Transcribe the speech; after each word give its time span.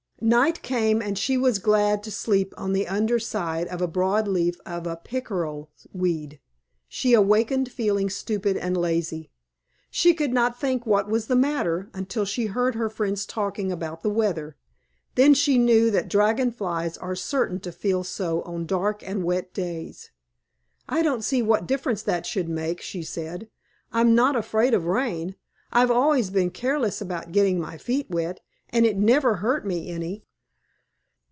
Night 0.23 0.61
came, 0.61 1.01
and 1.01 1.17
she 1.17 1.35
was 1.35 1.57
glad 1.57 2.03
to 2.03 2.11
sleep 2.11 2.53
on 2.55 2.73
the 2.73 2.87
under 2.87 3.17
side 3.17 3.67
of 3.69 3.81
a 3.81 3.87
broad 3.87 4.27
leaf 4.27 4.55
of 4.67 5.03
pickerel 5.03 5.71
weed. 5.93 6.39
She 6.87 7.15
awakened 7.15 7.71
feeling 7.71 8.07
stupid 8.07 8.55
and 8.55 8.77
lazy. 8.77 9.31
She 9.89 10.13
could 10.13 10.31
not 10.31 10.59
think 10.59 10.85
what 10.85 11.09
was 11.09 11.25
the 11.25 11.35
matter, 11.35 11.89
until 11.95 12.23
she 12.23 12.45
heard 12.45 12.75
her 12.75 12.87
friends 12.87 13.25
talking 13.25 13.71
about 13.71 14.03
the 14.03 14.11
weather. 14.11 14.55
Then 15.15 15.33
she 15.33 15.57
knew 15.57 15.89
that 15.89 16.07
Dragon 16.07 16.51
Flies 16.51 16.99
are 16.99 17.15
certain 17.15 17.59
to 17.61 17.71
feel 17.71 18.03
so 18.03 18.43
on 18.43 18.67
dark 18.67 19.01
and 19.01 19.23
wet 19.23 19.55
days. 19.55 20.11
"I 20.87 21.01
don't 21.01 21.23
see 21.23 21.41
what 21.41 21.65
difference 21.65 22.03
that 22.03 22.27
should 22.27 22.47
make," 22.47 22.79
she 22.79 23.01
said. 23.01 23.49
"I'm 23.91 24.13
not 24.13 24.35
afraid 24.35 24.75
of 24.75 24.85
rain. 24.85 25.33
I've 25.71 25.89
always 25.89 26.29
been 26.29 26.51
careless 26.51 27.01
about 27.01 27.31
getting 27.31 27.59
my 27.59 27.79
feet 27.79 28.07
wet 28.11 28.39
and 28.73 28.85
it 28.85 28.95
never 28.97 29.35
hurt 29.35 29.65
me 29.65 29.89
any." 29.91 30.23